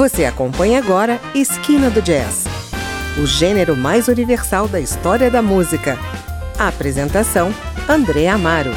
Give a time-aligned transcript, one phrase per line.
[0.00, 2.46] Você acompanha agora Esquina do Jazz,
[3.22, 5.98] o gênero mais universal da história da música.
[6.58, 7.52] A apresentação:
[7.86, 8.70] André Amaro.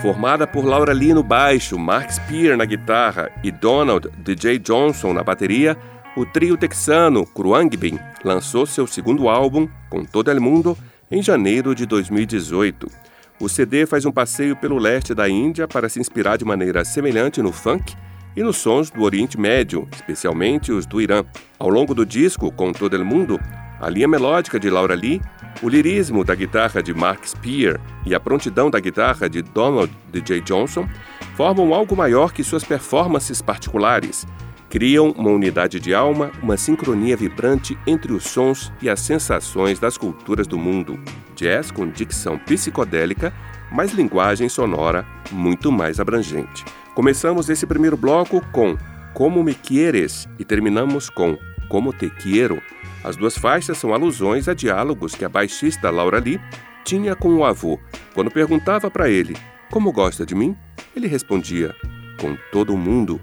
[0.00, 5.24] Formada por Laura Lee no baixo, Mark Spear na guitarra e Donald DJ Johnson na
[5.24, 5.76] bateria,
[6.16, 10.78] o trio texano Kruangbin lançou seu segundo álbum, Com Todo El Mundo,
[11.12, 12.90] em janeiro de 2018.
[13.38, 17.42] O CD faz um passeio pelo leste da Índia para se inspirar de maneira semelhante
[17.42, 17.94] no funk
[18.34, 21.22] e nos sons do Oriente Médio, especialmente os do Irã.
[21.58, 23.38] Ao longo do disco, Com Todo El Mundo,
[23.78, 25.20] a linha melódica de Laura Lee,
[25.62, 30.40] o lirismo da guitarra de Mark Spear e a prontidão da guitarra de Donald DJ
[30.40, 30.88] Johnson
[31.36, 34.26] formam algo maior que suas performances particulares,
[34.72, 39.98] criam uma unidade de alma, uma sincronia vibrante entre os sons e as sensações das
[39.98, 40.98] culturas do mundo.
[41.36, 43.34] Jazz com dicção psicodélica,
[43.70, 46.64] mas linguagem sonora muito mais abrangente.
[46.94, 48.74] Começamos esse primeiro bloco com
[49.12, 51.36] Como Me Quieres e terminamos com
[51.68, 52.58] Como Te Quiero.
[53.04, 56.40] As duas faixas são alusões a diálogos que a baixista Laura Lee
[56.82, 57.78] tinha com o avô.
[58.14, 59.36] Quando perguntava para ele
[59.70, 60.56] como gosta de mim,
[60.96, 61.74] ele respondia
[62.18, 63.20] com todo mundo.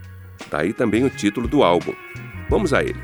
[0.50, 1.94] Daí também o título do álbum.
[2.50, 3.00] Vamos a ele.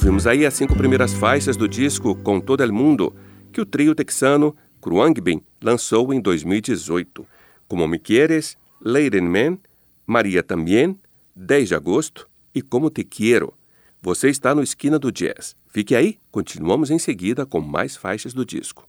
[0.00, 3.14] Ouvimos aí as cinco primeiras faixas do disco Com Todo El Mundo,
[3.52, 7.26] que o trio texano Kruangbin lançou em 2018,
[7.68, 9.58] como Me Quieres, Leiden Man,
[10.06, 10.98] Maria Também,
[11.36, 13.52] 10 de agosto e Como Te Quero.
[14.00, 15.54] Você está no Esquina do Jazz.
[15.68, 18.88] Fique aí, continuamos em seguida com mais faixas do disco.